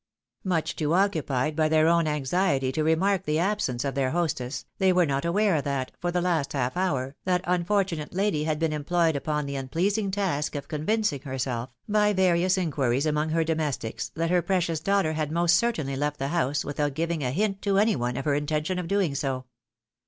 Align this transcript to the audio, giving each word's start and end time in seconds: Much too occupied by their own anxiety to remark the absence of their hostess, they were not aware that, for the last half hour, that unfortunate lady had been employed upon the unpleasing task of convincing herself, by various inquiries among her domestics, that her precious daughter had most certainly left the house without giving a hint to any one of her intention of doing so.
Much 0.43 0.75
too 0.75 0.93
occupied 0.95 1.55
by 1.55 1.69
their 1.69 1.87
own 1.87 2.07
anxiety 2.07 2.71
to 2.71 2.83
remark 2.83 3.23
the 3.23 3.37
absence 3.37 3.85
of 3.85 3.93
their 3.93 4.09
hostess, 4.09 4.65
they 4.79 4.91
were 4.91 5.05
not 5.05 5.25
aware 5.25 5.61
that, 5.61 5.91
for 5.99 6.09
the 6.11 6.21
last 6.21 6.53
half 6.53 6.75
hour, 6.75 7.15
that 7.23 7.41
unfortunate 7.43 8.11
lady 8.11 8.45
had 8.45 8.57
been 8.57 8.73
employed 8.73 9.15
upon 9.15 9.45
the 9.45 9.55
unpleasing 9.55 10.09
task 10.09 10.55
of 10.55 10.67
convincing 10.67 11.21
herself, 11.21 11.69
by 11.87 12.13
various 12.13 12.57
inquiries 12.57 13.05
among 13.05 13.29
her 13.29 13.43
domestics, 13.43 14.09
that 14.15 14.31
her 14.31 14.41
precious 14.41 14.79
daughter 14.79 15.13
had 15.13 15.31
most 15.31 15.55
certainly 15.55 15.95
left 15.95 16.17
the 16.17 16.29
house 16.29 16.65
without 16.65 16.95
giving 16.95 17.23
a 17.23 17.29
hint 17.29 17.61
to 17.61 17.77
any 17.77 17.95
one 17.95 18.17
of 18.17 18.25
her 18.25 18.33
intention 18.33 18.79
of 18.79 18.87
doing 18.87 19.13
so. 19.13 19.45